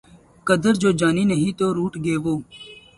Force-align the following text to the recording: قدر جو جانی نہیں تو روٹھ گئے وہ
قدر 0.47 0.73
جو 0.81 0.89
جانی 0.99 1.23
نہیں 1.31 1.57
تو 1.59 1.65
روٹھ 1.75 1.97
گئے 2.03 2.17
وہ 2.23 2.33